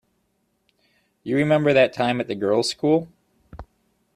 You 1.21 1.35
remember 1.35 1.73
that 1.73 1.93
time 1.93 2.19
at 2.19 2.27
the 2.27 2.33
girls' 2.33 2.67
school? 2.71 3.07